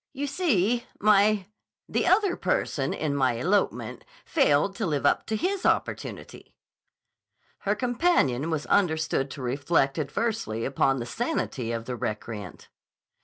"You 0.13 0.25
see, 0.25 0.85
my—the 0.99 2.07
other 2.07 2.35
person 2.35 2.91
in 2.91 3.15
my 3.15 3.33
elopement 3.33 4.03
failed 4.25 4.75
to 4.77 4.87
live 4.87 5.05
up 5.05 5.27
to 5.27 5.35
his 5.35 5.63
opportunity." 5.63 6.55
Her 7.59 7.75
companion 7.75 8.49
was 8.49 8.65
understood 8.65 9.29
to 9.29 9.43
reflect 9.43 9.99
adversely 9.99 10.65
upon 10.65 10.97
the 10.97 11.05
sanity 11.05 11.71
of 11.71 11.85
the 11.85 11.95
recreant. 11.95 12.67